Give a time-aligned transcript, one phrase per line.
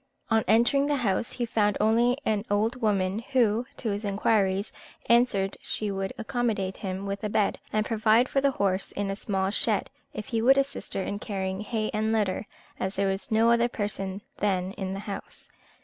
[0.31, 4.73] On entering the house, he found only an old woman, who, to his inquiries,
[5.05, 9.15] answered she would accommodate him with a bed, and provide for the horse in a
[9.15, 12.47] small shed, if he would assist her in carrying hay and litter,
[12.79, 15.51] as there was no other person then in the house.